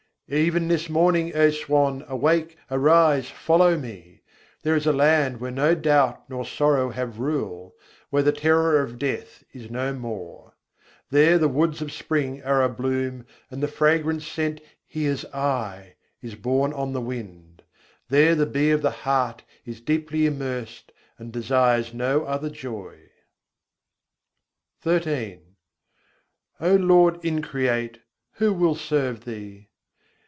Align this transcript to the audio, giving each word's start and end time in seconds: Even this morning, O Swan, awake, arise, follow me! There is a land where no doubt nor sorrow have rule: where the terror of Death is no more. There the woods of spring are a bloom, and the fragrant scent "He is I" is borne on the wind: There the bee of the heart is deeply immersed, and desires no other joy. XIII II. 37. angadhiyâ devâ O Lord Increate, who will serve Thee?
Even 0.33 0.69
this 0.69 0.87
morning, 0.89 1.35
O 1.35 1.49
Swan, 1.49 2.05
awake, 2.07 2.57
arise, 2.69 3.29
follow 3.29 3.77
me! 3.77 4.21
There 4.63 4.77
is 4.77 4.87
a 4.87 4.93
land 4.93 5.41
where 5.41 5.51
no 5.51 5.75
doubt 5.75 6.29
nor 6.29 6.45
sorrow 6.45 6.91
have 6.91 7.19
rule: 7.19 7.75
where 8.11 8.23
the 8.23 8.31
terror 8.31 8.81
of 8.81 8.97
Death 8.97 9.43
is 9.51 9.69
no 9.69 9.91
more. 9.91 10.53
There 11.09 11.37
the 11.37 11.49
woods 11.49 11.81
of 11.81 11.91
spring 11.91 12.41
are 12.43 12.63
a 12.63 12.69
bloom, 12.69 13.25
and 13.49 13.61
the 13.61 13.67
fragrant 13.67 14.21
scent 14.21 14.61
"He 14.87 15.05
is 15.05 15.25
I" 15.33 15.95
is 16.21 16.35
borne 16.35 16.71
on 16.71 16.93
the 16.93 17.01
wind: 17.01 17.63
There 18.07 18.33
the 18.33 18.45
bee 18.45 18.71
of 18.71 18.81
the 18.81 18.91
heart 19.03 19.43
is 19.65 19.81
deeply 19.81 20.25
immersed, 20.25 20.93
and 21.17 21.33
desires 21.33 21.93
no 21.93 22.23
other 22.23 22.49
joy. 22.49 22.99
XIII 24.81 24.93
II. 24.93 24.95
37. 25.09 25.39
angadhiyâ 25.41 25.41
devâ 25.41 26.67
O 26.71 26.75
Lord 26.77 27.25
Increate, 27.25 27.99
who 28.35 28.53
will 28.53 28.75
serve 28.75 29.25
Thee? 29.25 29.67